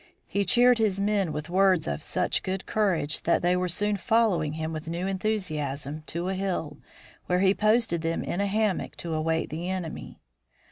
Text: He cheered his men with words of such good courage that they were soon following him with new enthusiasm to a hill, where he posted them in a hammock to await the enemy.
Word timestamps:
He 0.25 0.45
cheered 0.45 0.79
his 0.79 0.99
men 0.99 1.31
with 1.31 1.47
words 1.47 1.85
of 1.87 2.01
such 2.01 2.41
good 2.41 2.65
courage 2.65 3.21
that 3.21 3.43
they 3.43 3.55
were 3.55 3.69
soon 3.69 3.97
following 3.97 4.53
him 4.53 4.73
with 4.73 4.87
new 4.87 5.05
enthusiasm 5.05 6.01
to 6.07 6.27
a 6.27 6.33
hill, 6.33 6.79
where 7.27 7.41
he 7.41 7.53
posted 7.53 8.01
them 8.01 8.23
in 8.23 8.41
a 8.41 8.47
hammock 8.47 8.95
to 8.95 9.13
await 9.13 9.51
the 9.51 9.69
enemy. 9.69 10.19